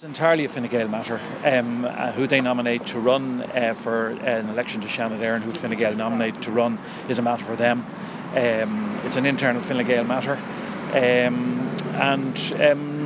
It's 0.00 0.06
entirely 0.06 0.46
a 0.46 0.48
Fine 0.48 0.66
Gael 0.70 0.88
matter. 0.88 1.18
Um, 1.44 1.84
uh, 1.84 2.12
who 2.12 2.26
they 2.26 2.40
nominate 2.40 2.86
to 2.86 2.98
run 2.98 3.42
uh, 3.42 3.74
for 3.84 4.08
an 4.08 4.48
election 4.48 4.80
to 4.80 4.86
Seanad 4.86 5.20
and 5.20 5.44
who 5.44 5.52
Fine 5.60 5.76
Gael 5.76 5.94
nominate 5.94 6.40
to 6.40 6.50
run 6.50 6.78
is 7.10 7.18
a 7.18 7.22
matter 7.22 7.44
for 7.44 7.54
them. 7.54 7.82
Um, 7.82 9.02
it's 9.04 9.18
an 9.18 9.26
internal 9.26 9.62
Fine 9.68 9.86
Gael 9.86 10.04
matter. 10.04 10.36
Um, 10.36 11.76
and 12.00 12.34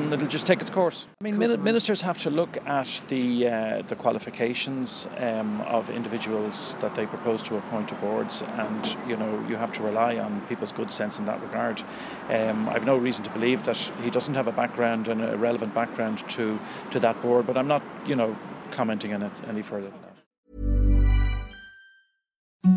um, 0.05 0.13
it'll 0.13 0.29
just 0.29 0.47
take 0.47 0.61
its 0.61 0.71
course. 0.71 1.05
I 1.21 1.25
mean, 1.25 1.39
min- 1.39 1.63
ministers 1.63 2.01
have 2.03 2.19
to 2.23 2.31
look 2.31 2.57
at 2.67 2.87
the 3.09 3.47
uh, 3.47 3.89
the 3.89 3.97
qualifications 3.97 5.07
um, 5.19 5.61
of 5.63 5.89
individuals 5.89 6.75
that 6.81 6.95
they 6.97 7.07
propose 7.07 7.43
to 7.49 7.57
appoint 7.57 7.89
to 7.89 7.95
boards, 7.97 8.37
and 8.43 9.09
you 9.09 9.17
know 9.17 9.45
you 9.49 9.57
have 9.57 9.73
to 9.75 9.83
rely 9.83 10.17
on 10.17 10.47
people's 10.49 10.73
good 10.77 10.91
sense 10.91 11.17
in 11.19 11.27
that 11.27 11.41
regard. 11.43 11.79
Um, 12.31 12.69
I've 12.69 12.85
no 12.85 12.97
reason 12.97 13.23
to 13.25 13.33
believe 13.33 13.65
that 13.67 13.77
he 14.03 14.11
doesn't 14.11 14.35
have 14.35 14.47
a 14.47 14.53
background 14.53 15.09
and 15.09 15.23
a 15.23 15.37
relevant 15.37 15.75
background 15.75 16.19
to 16.37 16.59
to 16.93 17.01
that 17.01 17.21
board, 17.23 17.47
but 17.47 17.57
I'm 17.57 17.69
not 17.69 17.83
you 18.07 18.17
know 18.17 18.37
commenting 18.75 19.15
on 19.15 19.23
it 19.23 19.33
any 19.49 19.63
further 19.63 19.91
than 19.91 20.01
that. 20.03 20.11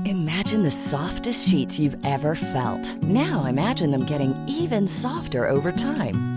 Imagine 0.06 0.64
the 0.64 0.72
softest 0.72 1.50
sheets 1.50 1.80
you've 1.80 1.98
ever 2.06 2.36
felt. 2.36 3.02
Now 3.04 3.46
imagine 3.46 3.92
them 3.92 4.06
getting 4.06 4.36
even 4.48 4.88
softer 4.88 5.48
over 5.48 5.72
time. 5.72 6.37